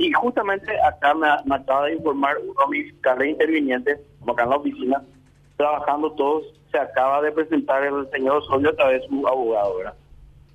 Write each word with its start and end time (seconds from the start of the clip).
y 0.00 0.10
justamente 0.12 0.72
acá 0.80 1.12
me, 1.12 1.28
acaba 1.28 1.86
de 1.86 1.94
informar 1.96 2.38
uno 2.38 2.54
de 2.54 2.78
mis 2.78 2.90
fiscales 2.90 3.28
intervinientes, 3.28 4.00
como 4.18 4.32
acá 4.32 4.44
en 4.44 4.50
la 4.50 4.56
oficina, 4.56 5.02
trabajando 5.58 6.12
todos, 6.12 6.44
se 6.72 6.78
acaba 6.78 7.20
de 7.20 7.30
presentar 7.32 7.84
el 7.84 8.08
señor 8.10 8.38
Osorio 8.38 8.70
a 8.70 8.76
través 8.76 9.02
de 9.02 9.08
su 9.08 9.28
abogado, 9.28 9.76
¿verdad? 9.76 9.94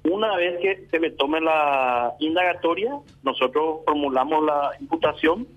Una 0.10 0.36
vez 0.36 0.60
que 0.62 0.88
se 0.89 1.00
le 1.00 1.12
tome 1.12 1.42
la 1.42 2.16
indagatoria, 2.20 2.97
nosotros 3.21 3.81
formulamos 3.86 4.44
la 4.46 4.71
imputación. 4.79 5.47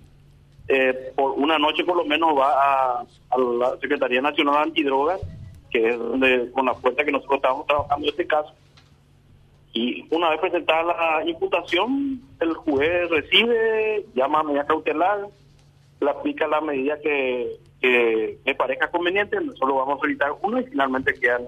Eh, 0.69 1.13
por 1.17 1.31
una 1.33 1.59
noche 1.59 1.83
por 1.83 1.97
lo 1.97 2.05
menos 2.05 2.37
va 2.37 2.53
a, 2.53 3.01
a 3.01 3.39
la 3.39 3.79
Secretaría 3.81 4.21
Nacional 4.21 4.57
Antidrogas, 4.57 5.19
que 5.71 5.89
es 5.89 5.99
donde, 5.99 6.51
con 6.53 6.67
la 6.67 6.75
fuerza 6.75 7.05
que 7.05 7.13
nosotros 7.13 7.37
estamos 7.37 7.67
trabajando 7.67 8.07
en 8.07 8.11
este 8.11 8.27
caso. 8.27 8.53
Y 9.79 10.05
una 10.11 10.31
vez 10.31 10.41
presentada 10.41 10.83
la 10.83 11.25
imputación, 11.25 12.21
el 12.41 12.53
juez 12.55 13.09
recibe, 13.11 14.07
llama 14.13 14.41
a 14.41 14.43
medida 14.43 14.67
cautelar, 14.67 15.29
le 16.01 16.11
aplica 16.11 16.49
la 16.49 16.61
medida 16.61 16.99
que, 17.01 17.59
que 17.81 18.39
me 18.45 18.57
parezca 18.57 18.91
conveniente, 18.91 19.41
nosotros 19.41 19.77
vamos 19.77 19.99
a 19.99 20.01
solicitar 20.01 20.33
uno 20.43 20.59
y 20.59 20.65
finalmente 20.65 21.15
quedan 21.15 21.45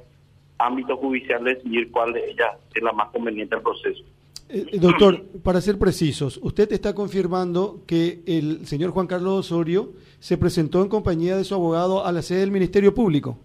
ámbito 0.58 0.96
judicial 0.96 1.42
decidir 1.42 1.90
cuál 1.90 2.12
de 2.12 2.30
ellas 2.30 2.52
es 2.72 2.80
la 2.80 2.92
más 2.92 3.10
conveniente 3.10 3.56
al 3.56 3.62
proceso. 3.62 4.04
Eh, 4.48 4.78
doctor, 4.78 5.24
para 5.42 5.60
ser 5.60 5.76
precisos, 5.76 6.38
usted 6.40 6.70
está 6.70 6.94
confirmando 6.94 7.82
que 7.84 8.20
el 8.26 8.64
señor 8.64 8.92
Juan 8.92 9.08
Carlos 9.08 9.40
Osorio 9.40 9.90
se 10.20 10.38
presentó 10.38 10.82
en 10.82 10.88
compañía 10.88 11.36
de 11.36 11.42
su 11.42 11.56
abogado 11.56 12.06
a 12.06 12.12
la 12.12 12.22
sede 12.22 12.40
del 12.40 12.52
Ministerio 12.52 12.94
Público. 12.94 13.38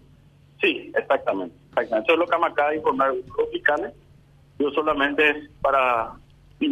Sí, 0.60 0.92
exactamente. 0.94 1.56
exactamente. 1.70 2.12
Eso 2.12 2.12
es 2.12 2.18
lo 2.20 2.26
que 2.26 2.38
me 2.38 2.46
acaba 2.46 2.70
de 2.70 2.76
informar 2.76 3.14
los 3.14 3.50
fiscales. 3.50 3.92
Yo 4.58 4.70
solamente 4.70 5.48
para 5.60 6.12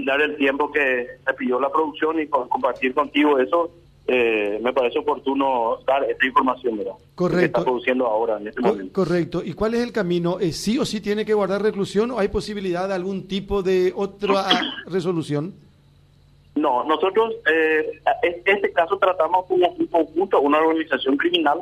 dar 0.06 0.20
el 0.20 0.36
tiempo 0.36 0.70
que 0.72 1.06
me 1.26 1.34
pidió 1.34 1.60
la 1.60 1.70
producción 1.70 2.20
y 2.20 2.26
compartir 2.26 2.94
contigo 2.94 3.38
eso, 3.38 3.70
eh, 4.06 4.58
me 4.62 4.72
parece 4.72 4.98
oportuno 4.98 5.78
dar 5.86 6.04
esta 6.04 6.26
información, 6.26 6.78
¿verdad? 6.78 6.94
Correcto. 7.14 7.38
Que 7.38 7.44
está 7.46 7.64
produciendo 7.64 8.06
ahora 8.06 8.38
en 8.38 8.48
este 8.48 8.60
Co 8.60 8.68
momento. 8.68 8.92
Correcto. 8.92 9.42
¿Y 9.44 9.52
cuál 9.54 9.74
es 9.74 9.80
el 9.80 9.92
camino? 9.92 10.38
¿Es 10.38 10.56
¿Sí 10.56 10.78
o 10.78 10.84
sí 10.84 11.00
tiene 11.00 11.24
que 11.24 11.34
guardar 11.34 11.62
reclusión 11.62 12.10
o 12.10 12.18
hay 12.18 12.28
posibilidad 12.28 12.88
de 12.88 12.94
algún 12.94 13.28
tipo 13.28 13.62
de 13.62 13.92
otra 13.94 14.44
resolución? 14.86 15.54
No, 16.54 16.84
nosotros 16.84 17.34
eh, 17.50 18.00
este 18.22 18.72
caso 18.72 18.96
tratamos 18.98 19.46
como 19.46 19.68
un 19.68 19.86
conjunto, 19.86 20.40
una 20.40 20.58
organización 20.58 21.16
criminal 21.16 21.60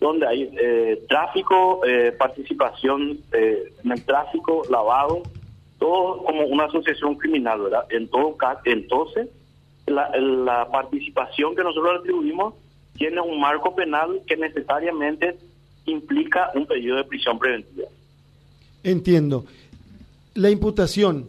donde 0.00 0.26
hay 0.26 0.50
eh, 0.60 1.02
tráfico, 1.08 1.80
eh, 1.84 2.12
participación 2.12 3.18
eh, 3.32 3.72
en 3.84 3.92
el 3.92 4.04
tráfico, 4.04 4.62
lavado, 4.70 5.22
todo 5.78 6.24
como 6.24 6.46
una 6.46 6.64
asociación 6.64 7.16
criminal, 7.16 7.60
¿verdad? 7.62 7.84
En 7.90 8.08
todo 8.08 8.36
caso, 8.36 8.60
entonces 8.64 9.28
la, 9.86 10.10
la 10.18 10.68
participación 10.70 11.54
que 11.54 11.62
nosotros 11.62 12.00
atribuimos 12.00 12.54
tiene 12.96 13.20
un 13.20 13.40
marco 13.40 13.74
penal 13.74 14.20
que 14.26 14.36
necesariamente 14.36 15.38
implica 15.86 16.50
un 16.54 16.66
pedido 16.66 16.96
de 16.96 17.04
prisión 17.04 17.38
preventiva. 17.38 17.88
Entiendo. 18.82 19.44
La 20.34 20.50
imputación 20.50 21.28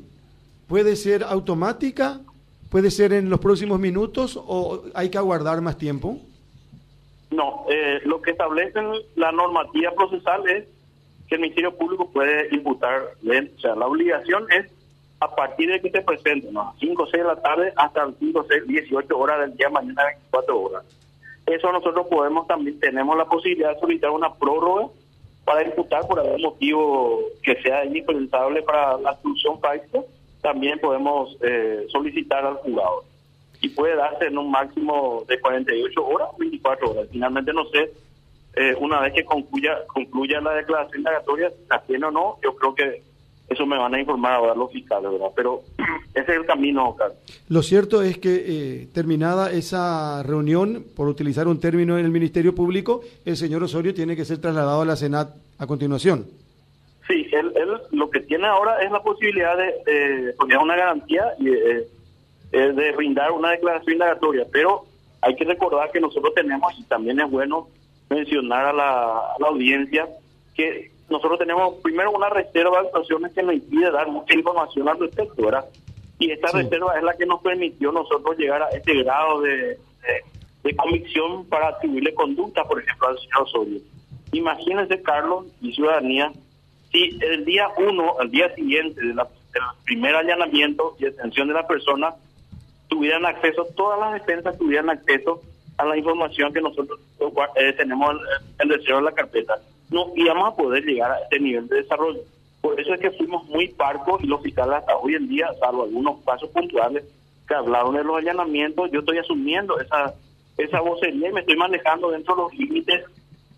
puede 0.68 0.96
ser 0.96 1.24
automática, 1.24 2.22
puede 2.70 2.92
ser 2.92 3.14
en 3.14 3.30
los 3.30 3.40
próximos 3.40 3.80
minutos 3.80 4.40
o 4.42 4.84
hay 4.94 5.10
que 5.10 5.18
aguardar 5.18 5.62
más 5.62 5.78
tiempo. 5.78 6.20
No, 7.32 7.66
eh, 7.70 8.00
lo 8.06 8.22
que 8.22 8.32
establece 8.32 8.80
la 9.16 9.32
normativa 9.32 9.92
procesal 9.92 10.48
es 10.50 10.66
que 11.30 11.36
el 11.36 11.42
Ministerio 11.42 11.78
Público 11.78 12.10
puede 12.10 12.54
imputar, 12.54 13.02
o 13.04 13.62
sea, 13.62 13.76
la 13.76 13.86
obligación 13.86 14.46
es 14.52 14.72
a 15.20 15.36
partir 15.36 15.70
de 15.70 15.80
que 15.80 15.92
se 15.92 16.02
presente, 16.02 16.52
¿no? 16.52 16.74
5 16.80 17.04
o 17.04 17.08
6 17.08 17.24
de 17.24 17.30
la 17.30 17.36
tarde 17.36 17.74
hasta 17.76 18.10
5 18.18 18.40
o 18.40 18.46
6, 18.50 18.68
18 18.68 19.18
horas 19.18 19.40
del 19.42 19.56
día, 19.56 19.70
mañana 19.70 20.06
24 20.06 20.60
horas. 20.60 20.86
Eso 21.46 21.72
nosotros 21.72 22.08
podemos 22.08 22.48
también, 22.48 22.80
tenemos 22.80 23.18
la 23.18 23.26
posibilidad 23.26 23.74
de 23.74 23.80
solicitar 23.80 24.12
una 24.12 24.34
prórroga 24.34 24.88
para 25.46 25.66
imputar 25.66 26.08
por 26.08 26.20
algún 26.20 26.42
motivo 26.42 27.22
que 27.44 27.56
sea 27.62 27.86
indispensable 27.86 28.62
para 28.64 28.98
la 28.98 29.16
solución 29.22 29.60
práctica, 29.60 30.00
también 30.42 30.80
podemos 30.80 31.36
eh, 31.42 31.86
solicitar 31.90 32.46
al 32.46 32.56
juzgado. 32.56 33.04
Y 33.62 33.70
puede 33.70 33.96
darse 33.96 34.28
en 34.28 34.38
un 34.38 34.50
máximo 34.50 35.26
de 35.28 35.40
48 35.40 36.06
horas 36.06 36.30
o 36.34 36.38
24 36.38 36.92
horas. 36.92 37.08
Finalmente, 37.12 37.52
no 37.52 37.66
sé, 37.66 37.92
eh, 38.60 38.76
una 38.78 39.00
vez 39.00 39.14
que 39.14 39.24
concluya, 39.24 39.78
concluya 39.88 40.42
la 40.42 40.54
declaración 40.54 40.98
indagatoria, 41.00 41.50
la 41.70 41.82
tiene 41.84 42.06
o 42.08 42.12
no, 42.12 42.38
yo 42.44 42.54
creo 42.58 42.76
que 42.76 43.02
eso 43.48 43.66
me 43.66 43.78
van 43.78 43.96
a 43.96 44.00
informar 44.02 44.34
ahora 44.34 44.54
los 44.54 44.70
fiscales, 44.70 45.10
¿verdad? 45.10 45.30
Pero 45.34 45.62
ese 46.14 46.30
es 46.30 46.38
el 46.40 46.46
camino, 46.46 46.94
Carlos. 46.98 47.18
Lo 47.48 47.64
cierto 47.64 48.02
es 48.02 48.18
que 48.18 48.36
eh, 48.36 48.88
terminada 48.94 49.50
esa 49.50 50.24
reunión, 50.24 50.84
por 50.94 51.08
utilizar 51.08 51.48
un 51.48 51.62
término 51.62 51.98
en 51.98 52.04
el 52.04 52.12
Ministerio 52.12 52.54
Público, 52.54 53.00
el 53.24 53.38
señor 53.38 53.64
Osorio 53.64 53.94
tiene 53.94 54.18
que 54.18 54.26
ser 54.26 54.40
trasladado 54.40 54.82
a 54.82 54.86
la 54.86 54.98
Senat 54.98 55.30
a 55.58 55.66
continuación. 55.66 56.28
Sí, 57.08 57.28
él, 57.32 57.54
él 57.56 57.70
lo 57.92 58.10
que 58.10 58.20
tiene 58.20 58.46
ahora 58.46 58.84
es 58.84 58.92
la 58.92 59.02
posibilidad 59.02 59.56
de 59.56 59.70
eh, 59.88 60.34
poner 60.38 60.58
una 60.58 60.76
garantía 60.76 61.24
y 61.40 61.48
eh, 61.48 61.88
de 62.52 62.92
brindar 62.92 63.32
una 63.32 63.52
declaración 63.52 63.94
indagatoria, 63.94 64.46
pero 64.52 64.84
hay 65.22 65.34
que 65.38 65.46
recordar 65.46 65.92
que 65.92 66.02
nosotros 66.02 66.34
tenemos, 66.34 66.78
y 66.78 66.84
también 66.84 67.22
es 67.22 67.32
bueno 67.32 67.70
mencionar 68.10 68.66
a 68.66 68.74
la, 68.74 69.20
a 69.20 69.36
la 69.40 69.48
audiencia, 69.48 70.08
que 70.56 70.92
nosotros 71.10 71.40
tenemos 71.40 71.76
primero 71.82 72.12
una 72.12 72.30
reserva 72.30 72.82
de 72.82 72.88
actuaciones 72.88 73.34
que 73.34 73.44
nos 73.44 73.56
impide 73.56 73.92
dar 73.92 74.08
mucha 74.08 74.34
información 74.34 74.88
al 74.90 75.00
respecto, 75.00 75.44
¿verdad? 75.44 75.66
Y 76.20 76.32
esta 76.32 76.50
sí. 76.50 76.58
reserva 76.58 76.98
es 76.98 77.04
la 77.04 77.14
que 77.14 77.26
nos 77.26 77.42
permitió 77.42 77.92
nosotros 77.92 78.38
llegar 78.38 78.62
a 78.62 78.70
este 78.70 79.04
grado 79.04 79.42
de, 79.42 79.56
de, 79.58 79.78
de 80.64 80.76
convicción 80.76 81.46
para 81.46 81.70
atribuirle 81.70 82.14
conducta, 82.14 82.64
por 82.64 82.82
ejemplo, 82.82 83.08
al 83.08 83.18
señor 83.20 83.42
Osorio. 83.44 83.80
Imagínense, 84.32 85.02
Carlos 85.02 85.46
y 85.62 85.74
ciudadanía, 85.74 86.32
si 86.92 87.18
el 87.22 87.46
día 87.46 87.70
uno, 87.78 88.20
al 88.20 88.30
día 88.30 88.54
siguiente 88.54 89.02
de 89.02 89.14
la, 89.14 89.24
del 89.24 89.64
primer 89.86 90.16
allanamiento 90.16 90.96
y 91.00 91.06
detención 91.06 91.48
de 91.48 91.54
la 91.54 91.68
persona, 91.68 92.14
tuvieran 92.88 93.26
acceso, 93.26 93.66
todas 93.76 94.00
las 94.00 94.14
defensas 94.14 94.58
tuvieran 94.58 94.90
acceso 94.90 95.42
a 95.80 95.86
la 95.86 95.98
información 95.98 96.54
que 96.54 96.62
nosotros 96.62 97.00
eh, 97.56 97.74
tenemos 97.74 98.16
en 98.60 98.70
el 98.70 98.78
deseo 98.78 98.98
de 98.98 99.04
la 99.04 99.12
carpeta 99.14 99.60
no 99.90 100.12
íbamos 100.16 100.54
a 100.54 100.56
poder 100.56 100.84
llegar 100.84 101.12
a 101.12 101.20
este 101.20 101.40
nivel 101.40 101.68
de 101.68 101.78
desarrollo. 101.78 102.20
Por 102.62 102.80
eso 102.80 102.94
es 102.94 103.00
que 103.00 103.12
fuimos 103.12 103.46
muy 103.46 103.70
parcos 103.70 104.22
y 104.24 104.28
los 104.28 104.42
fiscales 104.42 104.76
hasta 104.76 104.96
hoy 104.98 105.16
en 105.16 105.28
día, 105.28 105.50
salvo 105.60 105.84
algunos 105.84 106.24
casos 106.24 106.50
puntuales 106.50 107.04
que 107.48 107.56
hablaron 107.56 107.96
de 107.96 108.04
los 108.04 108.18
allanamientos, 108.18 108.92
yo 108.92 109.00
estoy 109.00 109.18
asumiendo 109.18 109.80
esa 109.80 110.14
esa 110.58 110.82
vocería 110.82 111.30
y 111.30 111.32
me 111.32 111.40
estoy 111.40 111.56
manejando 111.56 112.12
dentro 112.12 112.36
de 112.36 112.42
los 112.42 112.54
límites 112.54 113.06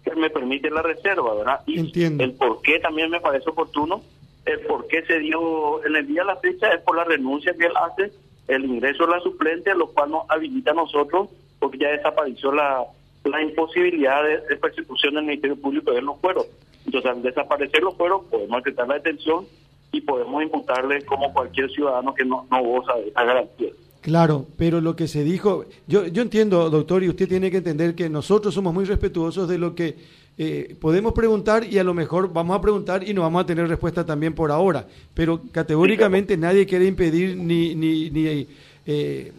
que 0.03 0.16
me 0.16 0.30
permite 0.30 0.70
la 0.70 0.84
reserva, 0.84 1.34
¿verdad? 1.34 1.62
Y 1.66 1.80
Entiendo. 1.80 2.24
el 2.24 2.34
por 2.34 2.62
qué 2.62 2.80
también 2.80 3.09
me 3.09 3.20
parece 3.20 3.50
oportuno, 3.50 4.03
el 4.46 4.59
por 4.62 4.86
qué 4.88 5.03
se 5.08 5.18
dio 5.18 5.84
en 5.84 5.96
el 5.96 6.06
día 6.06 6.22
de 6.22 6.28
la 6.28 6.36
fecha 6.36 6.68
es 6.70 6.82
por 6.82 6.96
la 6.96 7.03
renuncia 7.03 7.56
que 7.56 7.66
él 7.66 7.74
hace, 7.76 8.12
el 8.48 8.66
ingreso 8.66 9.08
de 9.08 9.14
la 9.14 9.20
suplente, 9.22 9.74
lo 9.74 9.88
cual 9.88 10.12
nos 10.12 10.30
habilita 10.30 10.72
a 10.72 10.76
nosotros, 10.76 11.30
porque 11.62 11.78
ya 11.78 11.92
desapareció 11.92 12.52
la 12.52 12.86
la 13.24 13.42
imposibilidad 13.42 14.24
de, 14.24 14.42
de, 14.50 14.58
persecución 14.58 15.14
del 15.14 15.26
Ministerio 15.26 15.56
Público 15.56 15.92
de 15.92 16.02
los 16.02 16.20
fueros. 16.20 16.48
Entonces, 16.86 17.12
al 17.12 17.22
desaparecer 17.22 17.82
los 17.84 17.96
fueros, 17.96 18.24
podemos 18.30 18.60
aceptar 18.60 18.88
la 18.88 18.96
detención 18.96 19.46
y 19.92 20.02
podemos 20.02 20.42
imputarle 20.42 21.04
como 21.06 21.32
cualquier 21.34 21.70
ciudadano 21.70 22.14
que 22.14 22.26
no, 22.26 22.48
no 22.50 22.64
goza 22.64 22.96
de 22.96 23.10
esa 23.10 23.24
garantía. 23.24 23.70
Claro, 24.02 24.48
pero 24.58 24.82
lo 24.82 24.96
que 24.96 25.08
se 25.08 25.24
dijo, 25.24 25.66
yo, 25.86 26.08
yo 26.08 26.24
entiendo, 26.24 26.72
doctor, 26.72 27.04
y 27.04 27.10
usted 27.10 27.30
tiene 27.30 27.52
que 27.52 27.58
entender 27.58 27.94
que 27.94 28.10
nosotros 28.10 28.54
somos 28.54 28.74
muy 28.74 28.86
respetuosos 28.86 29.48
de 29.48 29.60
lo 29.60 29.76
que 29.76 29.96
eh, 30.40 30.76
podemos 30.82 31.14
preguntar 31.14 31.66
y 31.66 31.78
a 31.78 31.84
lo 31.84 31.94
mejor 31.94 32.34
vamos 32.34 32.58
a 32.58 32.62
preguntar 32.62 33.08
y 33.08 33.14
no 33.14 33.22
vamos 33.22 33.44
a 33.44 33.46
tener 33.46 33.68
respuesta 33.68 34.04
también 34.04 34.34
por 34.34 34.50
ahora, 34.50 34.88
pero 35.14 35.42
categóricamente 35.52 36.36
nadie 36.36 36.66
quiere 36.66 36.88
impedir 36.88 37.38
ni, 37.38 37.76
ni, 37.76 38.10
ni 38.10 38.48
eh, 38.86 39.31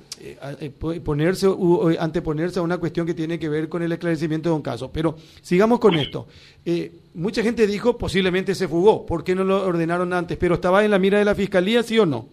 ponerse 1.04 1.46
o 1.48 1.88
anteponerse 1.98 2.60
a 2.60 2.62
una 2.62 2.78
cuestión 2.78 3.06
que 3.06 3.14
tiene 3.14 3.38
que 3.38 3.48
ver 3.48 3.68
con 3.68 3.82
el 3.82 3.90
esclarecimiento 3.90 4.48
de 4.48 4.54
un 4.54 4.62
caso. 4.62 4.92
Pero 4.92 5.16
sigamos 5.40 5.80
con 5.80 5.94
esto. 5.94 6.26
Eh, 6.64 6.92
mucha 7.14 7.42
gente 7.42 7.66
dijo 7.66 7.98
posiblemente 7.98 8.54
se 8.54 8.68
fugó, 8.68 9.04
¿por 9.04 9.24
qué 9.24 9.34
no 9.34 9.44
lo 9.44 9.66
ordenaron 9.66 10.12
antes? 10.12 10.38
Pero 10.38 10.54
estaba 10.54 10.84
en 10.84 10.92
la 10.92 10.98
mira 10.98 11.18
de 11.18 11.24
la 11.24 11.34
fiscalía, 11.34 11.82
¿sí 11.82 11.98
o 11.98 12.06
no? 12.06 12.26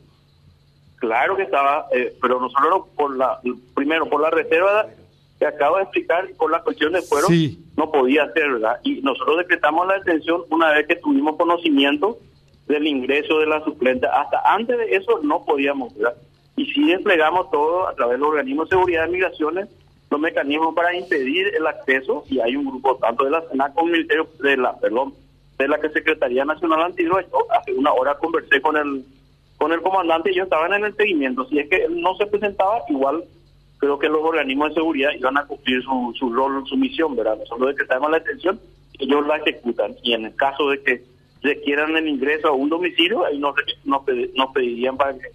Claro 0.98 1.36
que 1.36 1.44
estaba, 1.44 1.88
eh, 1.94 2.14
pero 2.22 2.40
nosotros 2.40 2.88
por 2.96 3.16
la 3.16 3.40
primero 3.74 4.10
por 4.10 4.22
la 4.22 4.30
reserva 4.30 4.88
que 5.40 5.46
acabo 5.46 5.78
de 5.78 5.84
explicar 5.84 6.30
por 6.38 6.52
la 6.52 6.62
cuestión 6.62 6.92
de 6.92 7.02
fuero 7.02 7.28
sí. 7.28 7.64
no 7.78 7.90
podía 7.90 8.30
ser, 8.34 8.52
¿verdad? 8.52 8.80
Y 8.84 9.02
nosotros 9.02 9.38
decretamos 9.38 9.88
la 9.88 9.96
detención 9.96 10.42
una 10.50 10.74
vez 10.74 10.86
que 10.86 10.98
tuvimos 10.98 11.38
conocimiento 11.38 12.18
del 12.68 12.86
ingreso 12.86 13.40
de 13.40 13.48
la 13.48 13.64
suplente. 13.64 14.06
Hasta 14.06 14.42
antes 14.46 14.78
de 14.78 14.96
eso 14.96 15.22
no 15.24 15.46
podíamos, 15.46 15.96
¿verdad? 15.98 16.16
Y 16.60 16.66
si 16.74 16.84
desplegamos 16.84 17.50
todo 17.52 17.88
a 17.88 17.96
través 17.96 18.18
del 18.18 18.24
organismo 18.24 18.64
de 18.64 18.70
seguridad 18.70 19.06
de 19.06 19.12
migraciones 19.14 19.70
los 20.10 20.20
mecanismos 20.20 20.76
para 20.76 20.94
impedir 20.94 21.48
el 21.56 21.66
acceso 21.66 22.26
y 22.30 22.40
hay 22.40 22.56
un 22.58 22.66
grupo 22.66 22.98
tanto 22.98 23.24
de 23.24 23.32
la 23.32 23.48
Senat 23.48 23.74
como 23.74 23.92
de 23.92 24.58
la 24.58 24.78
perdón 24.78 25.14
de 25.58 25.68
la 25.70 25.80
Secretaría 25.80 26.44
Nacional 26.44 26.82
Antidrogas 26.82 27.28
hace 27.52 27.74
una 27.74 27.94
hora 27.94 28.16
conversé 28.16 28.60
con 28.60 28.76
el 28.76 29.06
con 29.58 29.72
el 29.72 29.82
comandante 29.82 30.32
ellos 30.32 30.46
estaban 30.46 30.74
en 30.74 30.86
el 30.86 30.96
seguimiento. 30.96 31.46
Si 31.48 31.60
es 31.60 31.70
que 31.70 31.84
él 31.84 32.02
no 32.02 32.16
se 32.16 32.26
presentaba, 32.28 32.82
igual 32.88 33.24
creo 33.78 34.00
que 34.00 34.08
los 34.08 34.22
organismos 34.22 34.70
de 34.70 34.76
seguridad 34.76 35.12
iban 35.18 35.38
a 35.38 35.46
cumplir 35.46 35.84
su, 35.84 36.14
su 36.18 36.32
rol, 36.34 36.64
su 36.66 36.78
misión, 36.78 37.16
¿verdad? 37.16 37.38
Nosotros 37.38 37.70
decretamos 37.70 38.10
la 38.10 38.20
detención, 38.20 38.60
ellos 39.00 39.28
la 39.28 39.36
ejecutan. 39.36 39.96
Y 40.02 40.14
en 40.14 40.26
el 40.26 40.36
caso 40.36 40.70
de 40.70 40.82
que 40.82 41.04
requieran 41.42 41.96
el 41.98 42.08
ingreso 42.08 42.48
a 42.48 42.54
un 42.54 42.70
domicilio, 42.70 43.26
ahí 43.26 43.38
nos, 43.38 43.54
nos, 43.84 44.02
nos 44.34 44.52
pedirían 44.54 44.96
para 44.96 45.14
que 45.18 45.28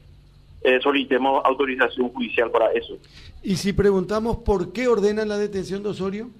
eh, 0.65 0.81
solicitemos 0.83 1.45
autorización 1.45 2.09
judicial 2.09 2.51
para 2.51 2.73
eso. 2.73 2.97
Y 3.43 3.57
si 3.57 3.75
preguntamos 3.75 4.39
por 4.39 4.73
qué 4.73 4.89
ordenan 4.89 5.29
la 5.29 5.37
detención 5.37 5.83
de 5.83 5.91
Osorio. 5.91 6.31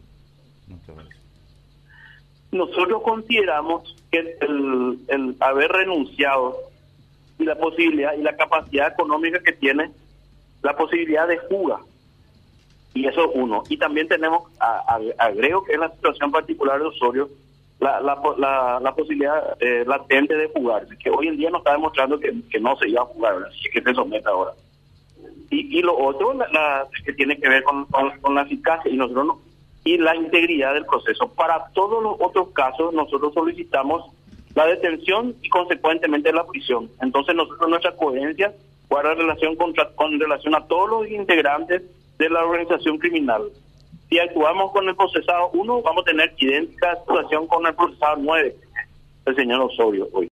Nosotros 2.51 3.03
consideramos 3.03 3.95
que 4.11 4.39
el, 4.41 4.99
el 5.09 5.37
haber 5.41 5.71
renunciado 5.71 6.57
y 7.39 7.45
la 7.45 7.57
posibilidad 7.57 8.15
y 8.15 8.23
la 8.23 8.35
capacidad 8.35 8.93
económica 8.93 9.41
que 9.41 9.53
tiene, 9.53 9.91
la 10.63 10.75
posibilidad 10.75 11.29
de 11.29 11.39
fuga. 11.41 11.81
Y 12.95 13.07
eso 13.07 13.25
es 13.25 13.31
uno. 13.35 13.65
Y 13.69 13.77
también 13.77 14.09
tenemos, 14.09 14.51
agrego 15.19 15.65
que 15.65 15.75
es 15.75 15.79
la 15.79 15.91
situación 15.91 16.31
particular 16.31 16.81
de 16.81 16.87
Osorio, 16.87 17.29
la, 17.81 18.01
la, 18.01 18.81
la, 18.81 18.95
posibilidad 18.95 19.57
eh, 19.61 19.85
latente 19.87 20.35
de 20.35 20.49
fugarse, 20.49 20.97
que 20.97 21.11
hoy 21.11 21.29
en 21.29 21.37
día 21.37 21.51
nos 21.51 21.61
está 21.61 21.73
demostrando 21.73 22.19
que, 22.19 22.33
que 22.51 22.61
no 22.61 22.77
se 22.77 22.89
iba 22.89 23.03
a 23.03 23.07
jugar, 23.07 23.35
así 23.49 23.69
que 23.73 23.83
se 23.83 23.95
somete 23.95 24.29
ahora. 24.29 24.53
Y, 25.51 25.79
y 25.79 25.83
lo 25.83 25.97
otro 25.97 26.33
la, 26.35 26.87
que 27.05 27.13
tiene 27.13 27.39
que 27.39 27.49
ver 27.49 27.63
con, 27.65 27.85
con, 27.87 28.35
la 28.35 28.43
eficacia 28.43 28.91
y 28.91 28.97
nosotros 28.97 29.27
no, 29.27 29.41
y 29.85 29.99
la 29.99 30.17
integridad 30.17 30.75
del 30.75 30.87
proceso. 30.87 31.29
Para 31.29 31.67
todos 31.75 32.03
los 32.03 32.17
otros 32.21 32.49
casos, 32.51 32.95
nosotros 32.95 33.35
solicitamos 33.35 34.11
la 34.55 34.67
detención 34.67 35.35
y 35.43 35.49
consecuentemente 35.49 36.33
la 36.33 36.47
prisión. 36.47 36.89
Entonces 37.03 37.35
nosotros 37.35 37.69
nuestra 37.69 37.95
coherencia 37.97 38.55
guarda 38.89 39.15
relación 39.15 39.57
con, 39.57 39.75
con 39.95 40.19
relación 40.19 40.55
a 40.55 40.67
todos 40.67 40.89
los 40.89 41.11
integrantes 41.11 41.83
de 42.19 42.31
la 42.31 42.45
organización 42.45 42.99
criminal. 42.99 43.43
Si 44.15 44.21
actuamos 44.21 44.71
con 44.71 44.89
el 44.89 44.95
procesado 44.95 45.51
1, 45.55 45.83
vamos 45.83 46.03
a 46.03 46.05
tener 46.05 46.33
idéntica 46.39 46.97
situación 47.01 47.49
con 47.49 47.67
el 47.67 47.75
procesado 47.75 48.15
9, 48.21 48.57
el 49.27 49.35
señor 49.35 49.63
Osorio 49.63 50.09
hoy. 50.13 50.23